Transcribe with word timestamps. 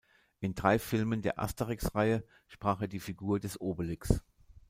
In 0.39 0.55
drei 0.55 0.79
Filmen 0.79 1.21
der 1.21 1.37
"Asterix"-Reihe 1.37 2.23
sprach 2.47 2.81
er 2.81 2.87
die 2.87 2.99
Figur 2.99 3.39
des 3.39 3.61
Obelix. 3.61 4.23